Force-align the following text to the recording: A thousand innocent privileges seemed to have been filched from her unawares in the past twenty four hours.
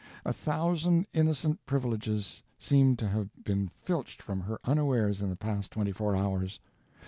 A 0.25 0.33
thousand 0.33 1.05
innocent 1.13 1.63
privileges 1.67 2.41
seemed 2.57 2.97
to 2.97 3.07
have 3.09 3.29
been 3.43 3.67
filched 3.83 4.19
from 4.19 4.39
her 4.39 4.59
unawares 4.63 5.21
in 5.21 5.29
the 5.29 5.35
past 5.35 5.69
twenty 5.69 5.91
four 5.91 6.15
hours. 6.15 6.59